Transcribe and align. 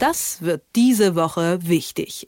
Das 0.00 0.40
wird 0.40 0.62
diese 0.76 1.14
Woche 1.14 1.58
wichtig. 1.62 2.26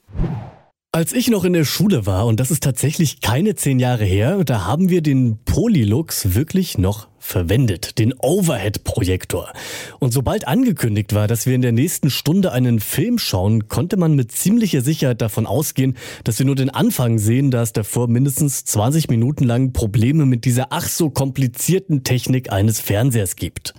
Als 0.94 1.14
ich 1.14 1.28
noch 1.28 1.44
in 1.44 1.54
der 1.54 1.64
Schule 1.64 2.04
war, 2.04 2.26
und 2.26 2.38
das 2.38 2.50
ist 2.50 2.62
tatsächlich 2.62 3.22
keine 3.22 3.54
zehn 3.54 3.78
Jahre 3.78 4.04
her, 4.04 4.44
da 4.44 4.66
haben 4.66 4.90
wir 4.90 5.00
den 5.00 5.38
Polylux 5.46 6.34
wirklich 6.34 6.76
noch 6.76 7.08
verwendet, 7.18 7.98
den 7.98 8.12
Overhead-Projektor. 8.12 9.54
Und 10.00 10.12
sobald 10.12 10.46
angekündigt 10.46 11.14
war, 11.14 11.28
dass 11.28 11.46
wir 11.46 11.54
in 11.54 11.62
der 11.62 11.72
nächsten 11.72 12.10
Stunde 12.10 12.52
einen 12.52 12.78
Film 12.78 13.16
schauen, 13.16 13.68
konnte 13.68 13.96
man 13.96 14.16
mit 14.16 14.32
ziemlicher 14.32 14.82
Sicherheit 14.82 15.22
davon 15.22 15.46
ausgehen, 15.46 15.96
dass 16.24 16.38
wir 16.38 16.44
nur 16.44 16.56
den 16.56 16.68
Anfang 16.68 17.18
sehen, 17.18 17.50
da 17.50 17.62
es 17.62 17.72
davor 17.72 18.06
mindestens 18.06 18.66
20 18.66 19.08
Minuten 19.08 19.44
lang 19.44 19.72
Probleme 19.72 20.26
mit 20.26 20.44
dieser 20.44 20.66
ach 20.74 20.88
so 20.90 21.08
komplizierten 21.08 22.04
Technik 22.04 22.52
eines 22.52 22.82
Fernsehers 22.82 23.36
gibt. 23.36 23.72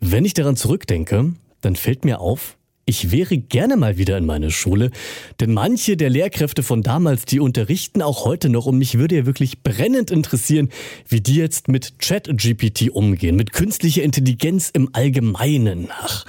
Wenn 0.00 0.24
ich 0.24 0.32
daran 0.32 0.56
zurückdenke, 0.56 1.34
dann 1.60 1.76
fällt 1.76 2.06
mir 2.06 2.20
auf, 2.20 2.56
ich 2.90 3.12
wäre 3.12 3.38
gerne 3.38 3.76
mal 3.76 3.98
wieder 3.98 4.18
in 4.18 4.26
meine 4.26 4.50
Schule, 4.50 4.90
denn 5.38 5.54
manche 5.54 5.96
der 5.96 6.10
Lehrkräfte 6.10 6.64
von 6.64 6.82
damals, 6.82 7.24
die 7.24 7.38
unterrichten 7.38 8.02
auch 8.02 8.24
heute 8.24 8.48
noch 8.48 8.66
und 8.66 8.78
mich 8.78 8.98
würde 8.98 9.14
ja 9.14 9.26
wirklich 9.26 9.62
brennend 9.62 10.10
interessieren, 10.10 10.70
wie 11.06 11.20
die 11.20 11.36
jetzt 11.36 11.68
mit 11.68 12.00
ChatGPT 12.00 12.90
umgehen, 12.90 13.36
mit 13.36 13.52
künstlicher 13.52 14.02
Intelligenz 14.02 14.70
im 14.70 14.90
Allgemeinen. 14.92 15.88
Ach. 16.02 16.26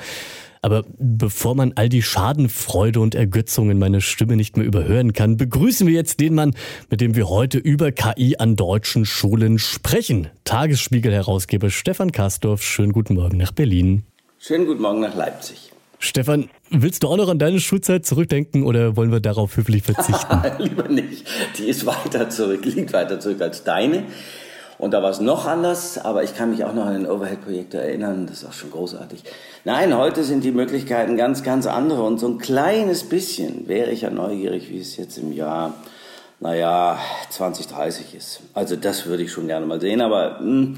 Aber 0.61 0.83
bevor 0.99 1.55
man 1.55 1.73
all 1.73 1.89
die 1.89 2.03
Schadenfreude 2.03 2.99
und 2.99 3.15
Ergötzung 3.15 3.71
in 3.71 3.79
meiner 3.79 3.99
Stimme 3.99 4.35
nicht 4.35 4.55
mehr 4.55 4.65
überhören 4.67 5.13
kann, 5.13 5.37
begrüßen 5.37 5.87
wir 5.87 5.95
jetzt 5.95 6.19
den 6.19 6.35
Mann, 6.35 6.53
mit 6.91 7.01
dem 7.01 7.15
wir 7.15 7.27
heute 7.27 7.57
über 7.57 7.91
KI 7.91 8.35
an 8.37 8.55
deutschen 8.55 9.05
Schulen 9.05 9.57
sprechen. 9.57 10.27
Tagesspiegel-Herausgeber 10.43 11.71
Stefan 11.71 12.11
Kastorf, 12.11 12.61
schönen 12.61 12.91
guten 12.91 13.15
Morgen 13.15 13.37
nach 13.37 13.51
Berlin. 13.51 14.03
Schönen 14.37 14.67
guten 14.67 14.83
Morgen 14.83 14.99
nach 14.99 15.15
Leipzig. 15.15 15.71
Stefan, 16.03 16.49
willst 16.71 17.03
du 17.03 17.07
auch 17.07 17.15
noch 17.15 17.29
an 17.29 17.37
deine 17.37 17.59
Schulzeit 17.59 18.07
zurückdenken 18.07 18.63
oder 18.63 18.95
wollen 18.97 19.11
wir 19.11 19.19
darauf 19.19 19.55
höflich 19.55 19.83
verzichten? 19.83 20.41
Lieber 20.57 20.87
nicht. 20.87 21.27
Die 21.59 21.65
ist 21.65 21.85
weiter 21.85 22.27
zurück, 22.27 22.65
liegt 22.65 22.91
weiter 22.91 23.19
zurück 23.19 23.39
als 23.39 23.63
deine. 23.63 24.05
Und 24.79 24.95
da 24.95 25.03
war 25.03 25.11
es 25.11 25.19
noch 25.21 25.45
anders, 25.45 25.99
aber 25.99 26.23
ich 26.23 26.35
kann 26.35 26.49
mich 26.49 26.65
auch 26.65 26.73
noch 26.73 26.87
an 26.87 26.93
den 26.93 27.05
Overhead-Projektor 27.05 27.81
erinnern, 27.81 28.25
das 28.25 28.41
ist 28.41 28.49
auch 28.49 28.53
schon 28.53 28.71
großartig. 28.71 29.23
Nein, 29.63 29.95
heute 29.95 30.23
sind 30.23 30.43
die 30.43 30.51
Möglichkeiten 30.51 31.17
ganz, 31.17 31.43
ganz 31.43 31.67
andere 31.67 32.01
und 32.01 32.19
so 32.19 32.27
ein 32.27 32.39
kleines 32.39 33.03
bisschen 33.03 33.67
wäre 33.67 33.91
ich 33.91 34.01
ja 34.01 34.09
neugierig, 34.09 34.71
wie 34.71 34.79
es 34.79 34.97
jetzt 34.97 35.19
im 35.19 35.33
Jahr, 35.33 35.75
naja, 36.39 36.97
2030 37.29 38.15
ist. 38.15 38.39
Also 38.55 38.75
das 38.75 39.05
würde 39.05 39.21
ich 39.21 39.31
schon 39.31 39.45
gerne 39.45 39.67
mal 39.67 39.79
sehen, 39.79 40.01
aber 40.01 40.39
mh, 40.39 40.39
hm, 40.39 40.77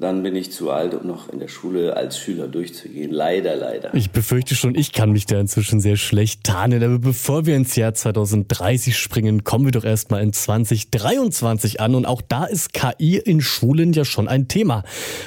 dann 0.00 0.22
bin 0.22 0.36
ich 0.36 0.52
zu 0.52 0.70
alt, 0.70 0.94
um 0.94 1.06
noch 1.06 1.28
in 1.28 1.40
der 1.40 1.48
Schule 1.48 1.96
als 1.96 2.18
Schüler 2.18 2.48
durchzugehen. 2.48 3.10
Leider, 3.10 3.56
leider. 3.56 3.92
Ich 3.94 4.10
befürchte 4.10 4.54
schon, 4.54 4.74
ich 4.74 4.92
kann 4.92 5.10
mich 5.10 5.26
da 5.26 5.38
inzwischen 5.40 5.80
sehr 5.80 5.96
schlecht 5.96 6.44
tarnen. 6.44 6.82
Aber 6.82 6.98
bevor 6.98 7.46
wir 7.46 7.56
ins 7.56 7.74
Jahr 7.76 7.92
2030 7.92 8.96
springen, 8.96 9.44
kommen 9.44 9.64
wir 9.64 9.72
doch 9.72 9.84
erstmal 9.84 10.22
in 10.22 10.32
2023 10.32 11.80
an. 11.80 11.94
Und 11.94 12.06
auch 12.06 12.22
da 12.22 12.44
ist 12.44 12.72
KI 12.72 13.18
in 13.18 13.40
Schulen 13.40 13.92
ja 13.92 14.04
schon 14.04 14.28
ein 14.28 14.48
Thema. 14.48 14.84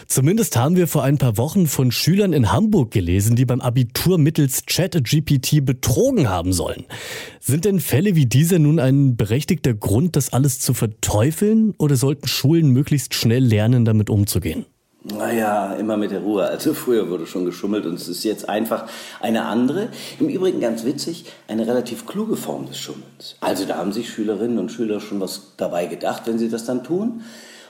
Zumindest 0.08 0.56
haben 0.56 0.76
wir 0.76 0.88
vor 0.88 1.04
ein 1.04 1.18
paar 1.18 1.38
Wochen 1.38 1.68
von 1.68 1.92
Schülern 1.92 2.34
in 2.34 2.52
Hamburg 2.52 2.92
gelesen, 2.92 3.36
die 3.36 3.46
beim 3.46 3.62
Abitur 3.62 4.18
mittels 4.18 4.66
ChatGPT 4.66 5.64
betrogen 5.66 6.30
haben 6.30 6.54
sollen. 6.54 6.86
Sind 7.40 7.66
denn 7.66 7.80
Fälle 7.80 8.16
wie 8.16 8.26
diese 8.26 8.60
nun 8.60 8.80
ein 8.80 9.18
berechtigter 9.18 9.74
Grund, 9.74 10.16
das 10.16 10.32
alles 10.32 10.60
zu 10.60 10.74
verteufeln? 10.74 11.74
Oder 11.78 11.96
sollten 11.96 12.28
Schulen 12.28 12.70
möglichst 12.70 13.14
schnell 13.14 13.44
lernen, 13.44 13.86
damit 13.86 14.10
umzugehen? 14.10 14.31
Umzugehen? 14.32 14.66
Naja, 15.04 15.74
immer 15.74 15.98
mit 15.98 16.12
der 16.12 16.20
Ruhe. 16.20 16.46
Also 16.46 16.76
früher 16.76 17.10
wurde 17.10 17.26
schon 17.26 17.44
geschummelt 17.46 17.88
und 17.88 17.96
es 17.96 18.08
ist 18.08 18.24
jetzt 18.24 18.48
einfach 18.48 18.88
eine 19.20 19.46
andere, 19.46 19.90
im 20.20 20.30
Übrigen 20.30 20.60
ganz 20.60 20.86
witzig, 20.86 21.26
eine 21.48 21.66
relativ 21.66 22.06
kluge 22.06 22.36
Form 22.36 22.68
des 22.68 22.78
Schummelns. 22.78 23.36
Also 23.42 23.66
da 23.66 23.78
haben 23.78 23.94
sich 23.94 24.12
Schülerinnen 24.12 24.60
und 24.60 24.72
Schüler 24.72 25.00
schon 25.00 25.20
was 25.20 25.54
dabei 25.58 25.88
gedacht, 25.88 26.24
wenn 26.28 26.38
sie 26.38 26.50
das 26.50 26.66
dann 26.66 26.84
tun. 26.84 27.24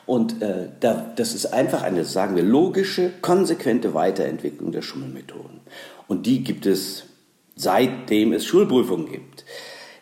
Und 0.06 0.42
äh, 0.42 0.68
da, 0.82 1.14
das 1.16 1.34
ist 1.34 1.54
einfach 1.54 1.84
eine, 1.84 2.04
sagen 2.04 2.36
wir, 2.36 2.44
logische, 2.44 3.12
konsequente 3.22 3.94
Weiterentwicklung 3.94 4.74
der 4.74 4.82
Schummelmethoden. 4.82 5.62
Und 6.08 6.26
die 6.26 6.44
gibt 6.44 6.66
es 6.66 7.04
seitdem 7.56 8.34
es 8.34 8.46
Schulprüfungen 8.46 9.10
gibt. 9.10 9.46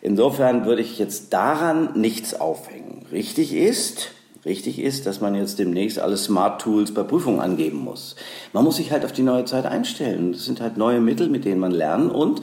Insofern 0.02 0.64
würde 0.64 0.82
ich 0.82 0.98
jetzt 0.98 1.32
daran 1.32 2.00
nichts 2.00 2.34
aufhängen. 2.34 3.06
Richtig 3.12 3.52
ist, 3.52 4.10
Richtig 4.44 4.78
ist, 4.78 5.04
dass 5.04 5.20
man 5.20 5.34
jetzt 5.34 5.58
demnächst 5.58 5.98
alle 5.98 6.16
Smart 6.16 6.62
Tools 6.62 6.94
bei 6.94 7.02
Prüfungen 7.02 7.40
angeben 7.40 7.78
muss. 7.78 8.16
Man 8.52 8.64
muss 8.64 8.76
sich 8.76 8.90
halt 8.90 9.04
auf 9.04 9.12
die 9.12 9.22
neue 9.22 9.44
Zeit 9.44 9.66
einstellen. 9.66 10.32
Das 10.32 10.46
sind 10.46 10.60
halt 10.62 10.78
neue 10.78 11.00
Mittel, 11.00 11.28
mit 11.28 11.44
denen 11.44 11.60
man 11.60 11.72
lernen 11.72 12.10
und 12.10 12.40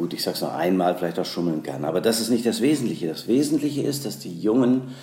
gut, 0.00 0.14
ich 0.14 0.22
sag's 0.22 0.40
noch 0.40 0.54
einmal, 0.54 0.96
vielleicht 0.96 1.18
auch 1.18 1.26
schummeln 1.26 1.62
kann. 1.62 1.84
Aber 1.84 2.00
das 2.00 2.20
ist 2.20 2.30
nicht 2.30 2.46
das 2.46 2.62
Wesentliche. 2.62 3.06
Das 3.06 3.28
Wesentliche 3.28 3.82
ist, 3.82 4.06
dass 4.06 4.18
die 4.18 4.40
Jungen 4.40 4.94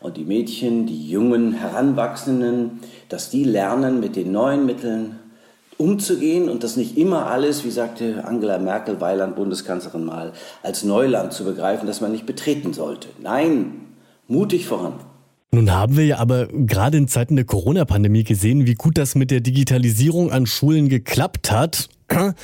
und 0.00 0.16
die 0.16 0.24
Mädchen, 0.24 0.86
die 0.86 1.10
jungen 1.10 1.54
Heranwachsenden, 1.54 2.78
dass 3.08 3.30
die 3.30 3.42
lernen, 3.42 3.98
mit 3.98 4.14
den 4.14 4.30
neuen 4.30 4.64
Mitteln 4.64 5.18
umzugehen 5.76 6.48
und 6.48 6.62
das 6.62 6.76
nicht 6.76 6.96
immer 6.96 7.26
alles, 7.26 7.64
wie 7.64 7.70
sagte 7.70 8.24
Angela 8.24 8.58
Merkel, 8.58 9.00
Weiland 9.00 9.34
Bundeskanzlerin 9.34 10.04
mal, 10.04 10.32
als 10.62 10.84
Neuland 10.84 11.32
zu 11.32 11.44
begreifen, 11.44 11.88
das 11.88 12.00
man 12.00 12.12
nicht 12.12 12.26
betreten 12.26 12.72
sollte. 12.74 13.08
Nein, 13.20 13.86
mutig 14.28 14.68
voran. 14.68 15.00
Nun 15.54 15.70
haben 15.70 15.96
wir 15.96 16.04
ja 16.04 16.18
aber 16.18 16.48
gerade 16.48 16.98
in 16.98 17.06
Zeiten 17.06 17.36
der 17.36 17.44
Corona-Pandemie 17.44 18.24
gesehen, 18.24 18.66
wie 18.66 18.74
gut 18.74 18.98
das 18.98 19.14
mit 19.14 19.30
der 19.30 19.38
Digitalisierung 19.38 20.32
an 20.32 20.46
Schulen 20.46 20.88
geklappt 20.88 21.52
hat. 21.52 21.88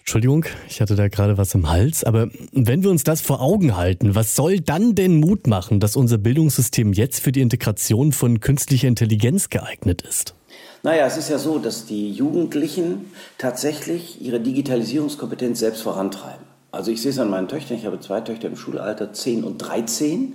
Entschuldigung, 0.00 0.46
ich 0.68 0.80
hatte 0.80 0.96
da 0.96 1.06
gerade 1.06 1.38
was 1.38 1.54
im 1.54 1.70
Hals. 1.70 2.02
Aber 2.02 2.30
wenn 2.50 2.82
wir 2.82 2.90
uns 2.90 3.04
das 3.04 3.20
vor 3.20 3.40
Augen 3.40 3.76
halten, 3.76 4.16
was 4.16 4.34
soll 4.34 4.58
dann 4.58 4.96
denn 4.96 5.20
Mut 5.20 5.46
machen, 5.46 5.78
dass 5.78 5.94
unser 5.94 6.18
Bildungssystem 6.18 6.92
jetzt 6.92 7.20
für 7.20 7.30
die 7.30 7.42
Integration 7.42 8.10
von 8.10 8.40
künstlicher 8.40 8.88
Intelligenz 8.88 9.48
geeignet 9.48 10.02
ist? 10.02 10.34
Naja, 10.82 11.06
es 11.06 11.16
ist 11.16 11.30
ja 11.30 11.38
so, 11.38 11.60
dass 11.60 11.86
die 11.86 12.10
Jugendlichen 12.10 13.12
tatsächlich 13.38 14.20
ihre 14.20 14.40
Digitalisierungskompetenz 14.40 15.60
selbst 15.60 15.82
vorantreiben. 15.82 16.44
Also 16.72 16.90
ich 16.90 17.02
sehe 17.02 17.12
es 17.12 17.20
an 17.20 17.30
meinen 17.30 17.46
Töchtern, 17.46 17.76
ich 17.76 17.86
habe 17.86 18.00
zwei 18.00 18.20
Töchter 18.20 18.48
im 18.48 18.56
Schulalter 18.56 19.12
10 19.12 19.44
und 19.44 19.58
13 19.58 20.34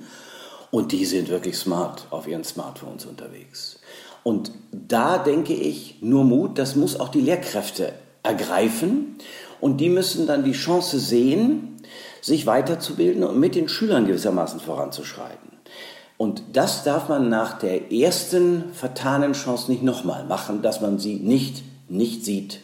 und 0.71 0.91
die 0.91 1.05
sind 1.05 1.29
wirklich 1.29 1.57
smart 1.57 2.07
auf 2.09 2.27
ihren 2.27 2.43
Smartphones 2.43 3.05
unterwegs. 3.05 3.79
Und 4.23 4.51
da 4.71 5.17
denke 5.17 5.53
ich, 5.53 5.97
nur 6.01 6.25
Mut, 6.25 6.57
das 6.57 6.75
muss 6.75 6.99
auch 6.99 7.09
die 7.09 7.21
Lehrkräfte 7.21 7.93
ergreifen. 8.23 9.15
Und 9.61 9.77
die 9.77 9.89
müssen 9.89 10.27
dann 10.27 10.43
die 10.43 10.51
Chance 10.51 10.99
sehen, 10.99 11.77
sich 12.21 12.45
weiterzubilden 12.45 13.23
und 13.23 13.39
mit 13.39 13.55
den 13.55 13.69
Schülern 13.69 14.05
gewissermaßen 14.05 14.59
voranzuschreiten. 14.59 15.47
Und 16.17 16.43
das 16.53 16.83
darf 16.83 17.09
man 17.09 17.29
nach 17.29 17.59
der 17.59 17.91
ersten 17.91 18.73
vertanen 18.73 19.33
Chance 19.33 19.71
nicht 19.71 19.83
nochmal 19.83 20.25
machen, 20.25 20.61
dass 20.61 20.81
man 20.81 20.99
sie 20.99 21.15
nicht, 21.15 21.63
nicht 21.87 22.25
sieht, 22.25 22.59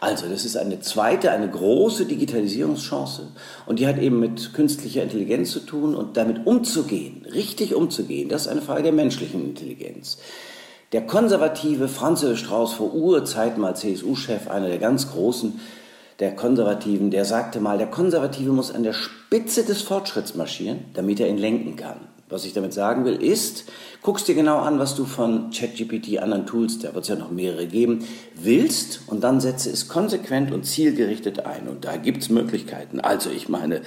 also, 0.00 0.28
das 0.28 0.44
ist 0.44 0.56
eine 0.56 0.80
zweite, 0.80 1.30
eine 1.30 1.48
große 1.48 2.06
Digitalisierungschance 2.06 3.28
und 3.66 3.78
die 3.78 3.86
hat 3.86 3.98
eben 3.98 4.18
mit 4.18 4.52
künstlicher 4.52 5.02
Intelligenz 5.02 5.52
zu 5.52 5.60
tun 5.60 5.94
und 5.94 6.16
damit 6.16 6.46
umzugehen, 6.46 7.24
richtig 7.32 7.74
umzugehen, 7.74 8.28
das 8.28 8.42
ist 8.42 8.48
eine 8.48 8.62
Frage 8.62 8.82
der 8.82 8.92
menschlichen 8.92 9.44
Intelligenz. 9.44 10.18
Der 10.92 11.06
konservative 11.06 11.88
Franz 11.88 12.24
Strauß 12.34 12.74
vor 12.74 12.92
Urzeiten 12.92 13.60
mal 13.60 13.76
CSU-Chef, 13.76 14.48
einer 14.48 14.68
der 14.68 14.78
ganz 14.78 15.10
großen 15.10 15.60
der 16.18 16.36
Konservativen, 16.36 17.10
der 17.10 17.24
sagte 17.24 17.60
mal, 17.60 17.78
der 17.78 17.86
Konservative 17.86 18.52
muss 18.52 18.72
an 18.72 18.82
der 18.82 18.92
Spitze 18.92 19.64
des 19.64 19.82
Fortschritts 19.82 20.34
marschieren, 20.34 20.84
damit 20.94 21.18
er 21.18 21.28
ihn 21.28 21.38
lenken 21.38 21.76
kann. 21.76 22.08
Was 22.32 22.46
ich 22.46 22.54
damit 22.54 22.72
sagen 22.72 23.04
will, 23.04 23.14
ist, 23.14 23.66
guckst 24.00 24.26
dir 24.26 24.34
genau 24.34 24.60
an, 24.60 24.78
was 24.78 24.94
du 24.94 25.04
von 25.04 25.50
ChatGPT, 25.50 26.18
anderen 26.18 26.46
Tools, 26.46 26.78
da 26.78 26.94
wird 26.94 27.04
es 27.04 27.08
ja 27.08 27.14
noch 27.14 27.30
mehrere 27.30 27.66
geben, 27.66 28.06
willst 28.34 29.02
und 29.06 29.22
dann 29.22 29.38
setze 29.38 29.68
es 29.68 29.86
konsequent 29.88 30.50
und 30.50 30.64
zielgerichtet 30.64 31.44
ein. 31.44 31.68
Und 31.68 31.84
da 31.84 31.98
gibt 31.98 32.22
es 32.22 32.30
Möglichkeiten. 32.30 33.00
Also 33.00 33.28
ich 33.28 33.50
meine, 33.50 33.82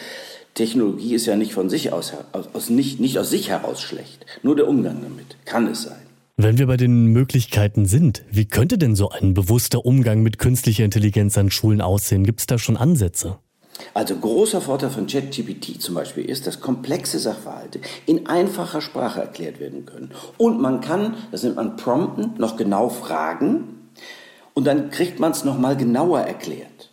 Technologie 0.53 1.15
ist 1.15 1.25
ja 1.25 1.35
nicht 1.35 1.53
von 1.55 1.71
sich 1.71 1.91
aus, 1.91 2.13
aus, 2.53 2.69
nicht, 2.69 2.99
nicht 2.99 3.17
aus 3.17 3.31
sich 3.31 3.49
heraus 3.49 3.81
schlecht. 3.81 4.27
Nur 4.43 4.55
der 4.55 4.67
Umgang 4.67 4.99
damit 5.01 5.37
kann 5.45 5.65
es 5.65 5.81
sein. 5.81 5.97
Wenn 6.37 6.59
wir 6.59 6.67
bei 6.67 6.77
den 6.77 7.07
Möglichkeiten 7.07 7.87
sind, 7.87 8.23
wie 8.29 8.45
könnte 8.45 8.77
denn 8.77 8.95
so 8.95 9.09
ein 9.09 9.33
bewusster 9.33 9.85
Umgang 9.85 10.21
mit 10.21 10.37
künstlicher 10.37 10.85
Intelligenz 10.85 11.35
an 11.39 11.49
Schulen 11.49 11.81
aussehen? 11.81 12.25
Gibt 12.25 12.41
es 12.41 12.45
da 12.45 12.59
schon 12.59 12.77
Ansätze? 12.77 13.39
Also 13.93 14.15
großer 14.15 14.61
Vorteil 14.61 14.89
von 14.89 15.07
ChatGPT 15.07 15.81
zum 15.81 15.95
Beispiel 15.95 16.25
ist, 16.25 16.47
dass 16.47 16.61
komplexe 16.61 17.19
Sachverhalte 17.19 17.79
in 18.05 18.27
einfacher 18.27 18.81
Sprache 18.81 19.21
erklärt 19.21 19.59
werden 19.59 19.85
können. 19.85 20.11
Und 20.37 20.61
man 20.61 20.81
kann, 20.81 21.15
das 21.31 21.43
nennt 21.43 21.57
man 21.57 21.75
Prompten, 21.75 22.33
noch 22.37 22.57
genau 22.57 22.89
fragen 22.89 23.89
und 24.53 24.65
dann 24.65 24.89
kriegt 24.89 25.19
man 25.19 25.31
es 25.31 25.43
nochmal 25.43 25.75
genauer 25.75 26.21
erklärt. 26.21 26.91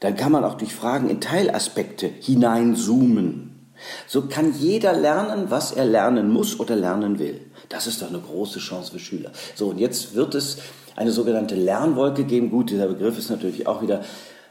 Dann 0.00 0.16
kann 0.16 0.32
man 0.32 0.44
auch 0.44 0.54
durch 0.54 0.74
Fragen 0.74 1.10
in 1.10 1.20
Teilaspekte 1.20 2.06
hineinzoomen. 2.06 3.70
So 4.06 4.22
kann 4.22 4.54
jeder 4.58 4.92
lernen, 4.92 5.50
was 5.50 5.72
er 5.72 5.86
lernen 5.86 6.30
muss 6.30 6.60
oder 6.60 6.76
lernen 6.76 7.18
will. 7.18 7.40
Das 7.68 7.86
ist 7.86 8.02
doch 8.02 8.08
eine 8.08 8.20
große 8.20 8.58
Chance 8.58 8.92
für 8.92 8.98
Schüler. 8.98 9.30
So, 9.54 9.68
und 9.68 9.78
jetzt 9.78 10.14
wird 10.14 10.34
es 10.34 10.58
eine 10.96 11.12
sogenannte 11.12 11.54
Lernwolke 11.54 12.24
geben. 12.24 12.50
Gut, 12.50 12.70
dieser 12.70 12.88
Begriff 12.88 13.16
ist 13.16 13.30
natürlich 13.30 13.66
auch 13.66 13.80
wieder 13.80 14.02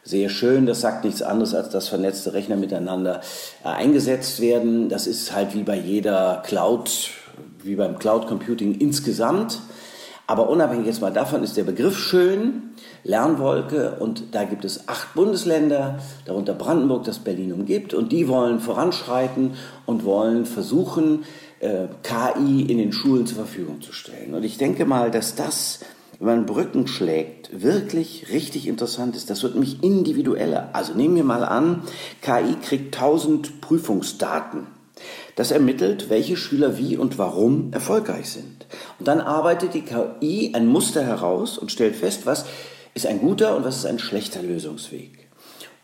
sehr 0.10 0.30
schön. 0.30 0.66
Das 0.66 0.82
sagt 0.82 1.06
nichts 1.06 1.22
anderes, 1.22 1.54
als 1.54 1.70
dass 1.70 1.88
vernetzte 1.88 2.34
Rechner 2.34 2.56
miteinander 2.56 3.22
äh, 3.64 3.68
eingesetzt 3.68 4.42
werden. 4.42 4.90
Das 4.90 5.08
ist 5.08 5.34
halt 5.34 5.54
wie 5.54 5.64
bei 5.64 5.78
jeder 5.78 6.42
Cloud, 6.46 7.12
wie 7.64 7.76
beim 7.76 8.00
Cloud 8.00 8.28
Computing 8.28 8.76
insgesamt. 8.76 9.60
Aber 10.26 10.50
unabhängig 10.50 10.86
jetzt 10.86 11.02
mal 11.02 11.12
davon 11.12 11.44
ist 11.44 11.58
der 11.58 11.64
Begriff 11.64 11.98
schön, 11.98 12.72
Lernwolke, 13.04 13.96
und 14.00 14.36
da 14.36 14.44
gibt 14.44 14.64
es 14.64 14.88
acht 14.88 15.16
Bundesländer, 15.16 15.98
darunter 16.26 16.54
Brandenburg, 16.54 17.04
das 17.04 17.18
Berlin 17.18 17.52
umgibt, 17.52 17.96
und 17.96 18.12
die 18.12 18.28
wollen 18.28 18.60
voranschreiten 18.60 19.56
und 19.88 20.06
wollen 20.06 20.46
versuchen, 20.46 21.24
äh, 21.62 21.88
KI 22.04 22.62
in 22.62 22.78
den 22.78 22.94
Schulen 22.94 23.26
zur 23.26 23.38
Verfügung 23.38 23.82
zu 23.82 23.92
stellen. 23.92 24.36
Und 24.36 24.44
ich 24.44 24.60
denke 24.60 24.86
mal, 24.86 25.10
dass 25.10 25.34
das 25.34 25.80
wenn 26.20 26.28
man 26.28 26.46
Brücken 26.46 26.88
schlägt, 26.88 27.62
wirklich 27.62 28.28
richtig 28.32 28.68
interessant 28.68 29.16
ist. 29.16 29.30
Das 29.30 29.42
wird 29.42 29.54
nämlich 29.54 29.84
individueller. 29.84 30.70
Also 30.74 30.94
nehmen 30.94 31.16
wir 31.16 31.24
mal 31.24 31.46
an, 31.46 31.84
KI 32.22 32.56
kriegt 32.62 32.96
1000 32.96 33.62
Prüfungsdaten. 33.62 34.68
Das 35.36 35.52
ermittelt, 35.52 36.10
welche 36.10 36.36
Schüler 36.36 36.78
wie 36.78 36.98
und 36.98 37.18
warum 37.18 37.72
erfolgreich 37.72 38.30
sind. 38.30 38.66
Und 39.00 39.08
dann 39.08 39.22
arbeitet 39.22 39.74
die 39.74 39.84
KI 39.84 40.52
ein 40.54 40.68
Muster 40.68 41.04
heraus 41.04 41.58
und 41.58 41.72
stellt 41.72 41.96
fest, 41.96 42.26
was 42.26 42.46
ist 42.94 43.06
ein 43.06 43.20
guter 43.20 43.56
und 43.56 43.64
was 43.64 43.78
ist 43.78 43.86
ein 43.86 44.00
schlechter 44.00 44.42
Lösungsweg. 44.42 45.19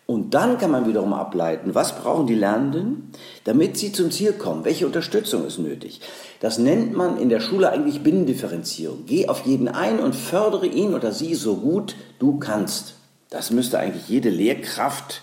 Und 0.07 0.35
dann 0.35 0.59
kann 0.59 0.69
man 0.69 0.87
wiederum 0.87 1.13
ableiten, 1.13 1.73
was 1.73 1.97
brauchen 1.99 2.27
die 2.27 2.35
Lernenden, 2.35 3.11
damit 3.43 3.77
sie 3.77 3.91
zum 3.91 4.11
Ziel 4.11 4.33
kommen, 4.33 4.63
welche 4.63 4.85
Unterstützung 4.85 5.47
ist 5.47 5.57
nötig. 5.57 5.99
Das 6.41 6.59
nennt 6.59 6.95
man 6.95 7.17
in 7.17 7.29
der 7.29 7.39
Schule 7.39 7.71
eigentlich 7.71 8.03
Binnendifferenzierung. 8.03 9.05
Geh 9.07 9.27
auf 9.27 9.47
jeden 9.47 9.67
ein 9.67 9.99
und 9.99 10.15
fördere 10.15 10.67
ihn 10.67 10.93
oder 10.93 11.11
sie 11.11 11.33
so 11.33 11.55
gut 11.55 11.95
du 12.19 12.37
kannst. 12.37 12.95
Das 13.31 13.49
müsste 13.49 13.79
eigentlich 13.79 14.07
jede 14.07 14.29
Lehrkraft, 14.29 15.21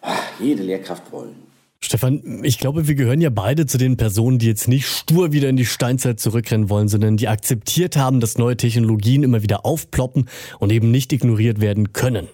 ah, 0.00 0.16
jede 0.40 0.64
Lehrkraft 0.64 1.12
wollen. 1.12 1.36
Stefan, 1.84 2.42
ich 2.44 2.58
glaube, 2.58 2.86
wir 2.86 2.94
gehören 2.94 3.20
ja 3.20 3.30
beide 3.30 3.66
zu 3.66 3.76
den 3.76 3.96
Personen, 3.96 4.38
die 4.38 4.46
jetzt 4.46 4.68
nicht 4.68 4.86
stur 4.86 5.32
wieder 5.32 5.48
in 5.48 5.56
die 5.56 5.66
Steinzeit 5.66 6.20
zurückrennen 6.20 6.70
wollen, 6.70 6.86
sondern 6.88 7.16
die 7.16 7.26
akzeptiert 7.26 7.96
haben, 7.96 8.20
dass 8.20 8.38
neue 8.38 8.56
Technologien 8.56 9.24
immer 9.24 9.42
wieder 9.42 9.66
aufploppen 9.66 10.28
und 10.60 10.70
eben 10.70 10.92
nicht 10.92 11.12
ignoriert 11.12 11.60
werden 11.60 11.92
können. 11.92 12.28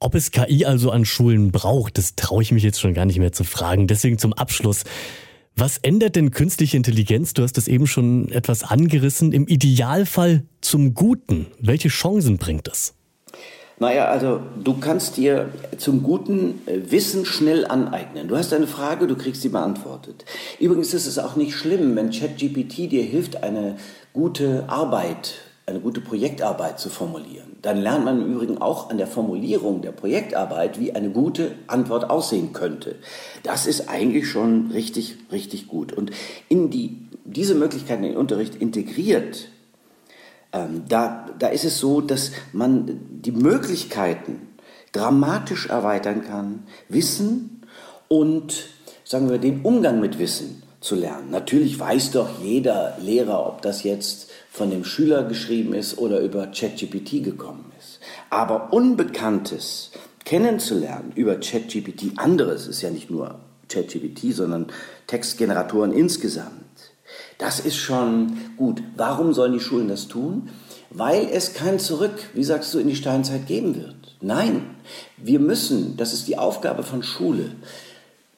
Ob 0.00 0.14
es 0.14 0.30
KI 0.30 0.64
also 0.64 0.90
an 0.90 1.04
Schulen 1.04 1.50
braucht, 1.50 1.98
das 1.98 2.14
traue 2.14 2.42
ich 2.42 2.52
mich 2.52 2.62
jetzt 2.62 2.80
schon 2.80 2.94
gar 2.94 3.04
nicht 3.04 3.18
mehr 3.18 3.32
zu 3.32 3.42
fragen. 3.42 3.88
Deswegen 3.88 4.18
zum 4.18 4.32
Abschluss. 4.32 4.84
Was 5.56 5.78
ändert 5.78 6.14
denn 6.14 6.30
künstliche 6.30 6.76
Intelligenz? 6.76 7.34
Du 7.34 7.42
hast 7.42 7.56
das 7.56 7.66
eben 7.66 7.88
schon 7.88 8.30
etwas 8.30 8.62
angerissen. 8.62 9.32
Im 9.32 9.48
Idealfall 9.48 10.44
zum 10.60 10.94
Guten. 10.94 11.48
Welche 11.58 11.88
Chancen 11.88 12.36
bringt 12.38 12.68
es? 12.68 12.94
Naja, 13.80 14.06
also 14.06 14.40
du 14.62 14.78
kannst 14.78 15.16
dir 15.16 15.50
zum 15.76 16.02
guten 16.02 16.60
äh, 16.66 16.90
Wissen 16.90 17.24
schnell 17.24 17.64
aneignen. 17.64 18.26
Du 18.26 18.36
hast 18.36 18.52
eine 18.52 18.66
Frage, 18.66 19.06
du 19.06 19.16
kriegst 19.16 19.42
sie 19.42 19.50
beantwortet. 19.50 20.24
Übrigens 20.58 20.94
ist 20.94 21.06
es 21.06 21.18
auch 21.18 21.36
nicht 21.36 21.54
schlimm, 21.54 21.94
wenn 21.94 22.10
ChatGPT 22.10 22.90
dir 22.90 23.04
hilft, 23.04 23.42
eine 23.44 23.76
gute 24.12 24.68
Arbeit 24.68 25.34
eine 25.68 25.80
gute 25.80 26.00
Projektarbeit 26.00 26.80
zu 26.80 26.88
formulieren. 26.88 27.56
Dann 27.62 27.78
lernt 27.78 28.04
man 28.04 28.22
im 28.22 28.34
Übrigen 28.34 28.58
auch 28.58 28.90
an 28.90 28.98
der 28.98 29.06
Formulierung 29.06 29.82
der 29.82 29.92
Projektarbeit, 29.92 30.80
wie 30.80 30.94
eine 30.94 31.10
gute 31.10 31.52
Antwort 31.66 32.08
aussehen 32.08 32.52
könnte. 32.52 32.96
Das 33.42 33.66
ist 33.66 33.88
eigentlich 33.88 34.28
schon 34.28 34.70
richtig, 34.72 35.16
richtig 35.30 35.68
gut. 35.68 35.92
Und 35.92 36.10
in 36.48 36.70
die, 36.70 36.96
diese 37.24 37.54
Möglichkeiten 37.54 38.04
in 38.04 38.10
den 38.12 38.18
Unterricht 38.18 38.54
integriert, 38.54 39.48
ähm, 40.52 40.84
da, 40.88 41.26
da 41.38 41.48
ist 41.48 41.64
es 41.64 41.78
so, 41.78 42.00
dass 42.00 42.32
man 42.52 43.00
die 43.10 43.32
Möglichkeiten 43.32 44.48
dramatisch 44.92 45.68
erweitern 45.68 46.22
kann, 46.24 46.62
Wissen 46.88 47.62
und, 48.08 48.68
sagen 49.04 49.28
wir, 49.28 49.38
den 49.38 49.60
Umgang 49.62 50.00
mit 50.00 50.18
Wissen 50.18 50.62
zu 50.88 50.94
lernen. 50.94 51.30
Natürlich 51.30 51.78
weiß 51.78 52.12
doch 52.12 52.40
jeder 52.42 52.96
Lehrer, 52.98 53.46
ob 53.46 53.60
das 53.60 53.82
jetzt 53.82 54.30
von 54.50 54.70
dem 54.70 54.84
Schüler 54.84 55.24
geschrieben 55.24 55.74
ist 55.74 55.98
oder 55.98 56.20
über 56.20 56.46
ChatGPT 56.46 57.22
gekommen 57.22 57.70
ist. 57.78 58.00
Aber 58.30 58.72
Unbekanntes 58.72 59.90
kennenzulernen 60.24 61.12
über 61.14 61.36
ChatGPT, 61.36 62.12
anderes 62.16 62.66
ist 62.66 62.80
ja 62.80 62.90
nicht 62.90 63.10
nur 63.10 63.38
ChatGPT, 63.68 64.32
sondern 64.32 64.68
Textgeneratoren 65.06 65.92
insgesamt, 65.92 66.64
das 67.36 67.60
ist 67.60 67.76
schon 67.76 68.38
gut. 68.56 68.82
Warum 68.96 69.34
sollen 69.34 69.52
die 69.52 69.60
Schulen 69.60 69.88
das 69.88 70.08
tun? 70.08 70.48
Weil 70.90 71.28
es 71.30 71.52
kein 71.52 71.78
Zurück, 71.78 72.14
wie 72.32 72.44
sagst 72.44 72.72
du, 72.72 72.78
in 72.78 72.88
die 72.88 72.96
Steinzeit 72.96 73.46
geben 73.46 73.76
wird. 73.76 74.16
Nein, 74.22 74.70
wir 75.18 75.38
müssen, 75.38 75.98
das 75.98 76.14
ist 76.14 76.28
die 76.28 76.38
Aufgabe 76.38 76.82
von 76.82 77.02
Schule, 77.02 77.52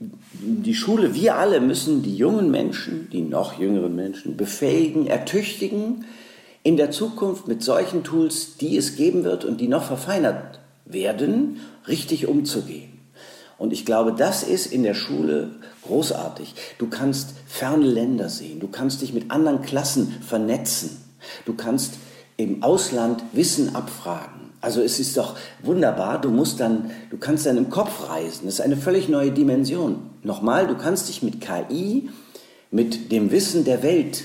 die 0.00 0.75
Schule, 0.75 1.14
wir 1.14 1.37
alle 1.37 1.61
müssen 1.61 2.02
die 2.02 2.17
jungen 2.17 2.50
Menschen, 2.50 3.11
die 3.11 3.20
noch 3.20 3.58
jüngeren 3.58 3.94
Menschen 3.94 4.37
befähigen, 4.37 5.06
ertüchtigen, 5.06 6.06
in 6.62 6.76
der 6.76 6.91
Zukunft 6.91 7.49
mit 7.49 7.62
solchen 7.62 8.02
Tools, 8.05 8.56
die 8.56 8.76
es 8.76 8.97
geben 8.97 9.25
wird 9.25 9.44
und 9.44 9.61
die 9.61 9.69
noch 9.69 9.85
verfeinert 9.85 10.61
werden, 10.85 11.61
richtig 11.87 12.26
umzugehen. 12.26 13.00
Und 13.58 13.73
ich 13.73 13.85
glaube, 13.85 14.14
das 14.14 14.43
ist 14.43 14.67
in 14.67 14.82
der 14.82 14.94
Schule 14.94 15.50
großartig. 15.82 16.55
Du 16.79 16.88
kannst 16.88 17.35
ferne 17.46 17.87
Länder 17.87 18.29
sehen, 18.29 18.61
du 18.61 18.69
kannst 18.69 19.03
dich 19.03 19.12
mit 19.12 19.31
anderen 19.31 19.62
Klassen 19.62 20.17
vernetzen, 20.26 21.03
du 21.44 21.55
kannst 21.55 21.94
im 22.38 22.62
Ausland 22.62 23.23
Wissen 23.32 23.75
abfragen. 23.75 24.39
Also 24.60 24.82
es 24.82 25.00
ist 25.00 25.16
doch 25.16 25.36
wunderbar, 25.62 26.20
du 26.20 26.30
musst 26.30 26.60
dann, 26.60 26.90
du 27.10 27.16
kannst 27.16 27.46
dann 27.46 27.56
im 27.56 27.70
Kopf 27.70 28.10
reisen. 28.10 28.44
Das 28.44 28.54
ist 28.54 28.60
eine 28.60 28.76
völlig 28.76 29.08
neue 29.08 29.32
Dimension. 29.32 30.10
Nochmal, 30.22 30.66
du 30.66 30.76
kannst 30.76 31.08
dich 31.08 31.22
mit 31.22 31.40
KI, 31.40 32.10
mit 32.70 33.10
dem 33.10 33.30
Wissen 33.30 33.64
der 33.64 33.82
Welt 33.82 34.24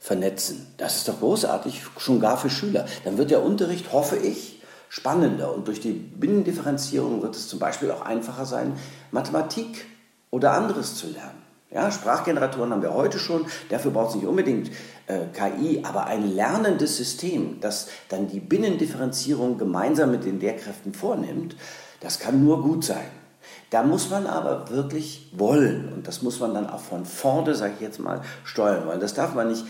vernetzen. 0.00 0.66
Das 0.78 0.96
ist 0.96 1.08
doch 1.08 1.20
großartig, 1.20 1.82
schon 1.98 2.20
gar 2.20 2.36
für 2.36 2.50
Schüler. 2.50 2.86
Dann 3.04 3.18
wird 3.18 3.30
der 3.30 3.42
Unterricht, 3.42 3.92
hoffe 3.92 4.16
ich, 4.16 4.60
spannender. 4.88 5.54
Und 5.54 5.68
durch 5.68 5.80
die 5.80 5.92
Binnendifferenzierung 5.92 7.22
wird 7.22 7.36
es 7.36 7.48
zum 7.48 7.58
Beispiel 7.58 7.90
auch 7.90 8.02
einfacher 8.02 8.46
sein, 8.46 8.74
Mathematik 9.10 9.86
oder 10.30 10.52
anderes 10.52 10.96
zu 10.96 11.08
lernen. 11.08 11.42
Ja, 11.70 11.90
Sprachgeneratoren 11.90 12.70
haben 12.70 12.82
wir 12.82 12.94
heute 12.94 13.18
schon, 13.18 13.46
dafür 13.68 13.90
braucht 13.90 14.10
es 14.10 14.14
nicht 14.16 14.26
unbedingt 14.26 14.70
KI, 15.06 15.82
aber 15.82 16.06
ein 16.06 16.34
lernendes 16.34 16.96
System, 16.96 17.60
das 17.60 17.88
dann 18.08 18.28
die 18.28 18.40
Binnendifferenzierung 18.40 19.58
gemeinsam 19.58 20.10
mit 20.10 20.24
den 20.24 20.40
Lehrkräften 20.40 20.94
vornimmt, 20.94 21.56
das 22.00 22.18
kann 22.18 22.42
nur 22.44 22.62
gut 22.62 22.84
sein. 22.84 23.04
Da 23.70 23.82
muss 23.82 24.08
man 24.10 24.26
aber 24.26 24.70
wirklich 24.70 25.30
wollen 25.32 25.92
und 25.92 26.06
das 26.06 26.22
muss 26.22 26.40
man 26.40 26.54
dann 26.54 26.70
auch 26.70 26.80
von 26.80 27.04
vorne, 27.04 27.54
sage 27.54 27.74
ich 27.76 27.80
jetzt 27.80 27.98
mal, 27.98 28.22
steuern 28.44 28.86
wollen. 28.86 29.00
Das 29.00 29.14
darf 29.14 29.34
man 29.34 29.48
nicht 29.48 29.64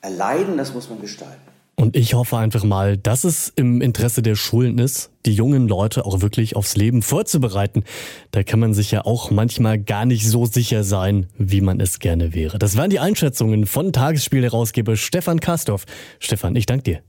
erleiden, 0.00 0.56
das 0.56 0.74
muss 0.74 0.88
man 0.88 1.00
gestalten. 1.00 1.57
Und 1.78 1.94
ich 1.94 2.14
hoffe 2.14 2.36
einfach 2.36 2.64
mal, 2.64 2.96
dass 2.96 3.22
es 3.22 3.52
im 3.54 3.80
Interesse 3.80 4.20
der 4.20 4.34
Schulen 4.34 4.78
ist, 4.78 5.12
die 5.26 5.32
jungen 5.32 5.68
Leute 5.68 6.06
auch 6.06 6.20
wirklich 6.22 6.56
aufs 6.56 6.74
Leben 6.74 7.02
vorzubereiten. 7.02 7.84
Da 8.32 8.42
kann 8.42 8.58
man 8.58 8.74
sich 8.74 8.90
ja 8.90 9.04
auch 9.04 9.30
manchmal 9.30 9.78
gar 9.78 10.04
nicht 10.04 10.26
so 10.26 10.44
sicher 10.44 10.82
sein, 10.82 11.28
wie 11.38 11.60
man 11.60 11.78
es 11.78 12.00
gerne 12.00 12.34
wäre. 12.34 12.58
Das 12.58 12.76
waren 12.76 12.90
die 12.90 12.98
Einschätzungen 12.98 13.64
von 13.64 13.92
Tagesspielherausgeber 13.92 14.96
Stefan 14.96 15.38
Kastorf. 15.38 15.84
Stefan, 16.18 16.56
ich 16.56 16.66
danke 16.66 16.82
dir. 16.82 17.02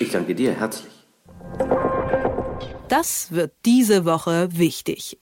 Ich 0.00 0.10
danke 0.10 0.34
dir 0.34 0.52
herzlich. 0.52 0.92
Das 2.88 3.30
wird 3.30 3.52
diese 3.64 4.04
Woche 4.04 4.48
wichtig. 4.50 5.16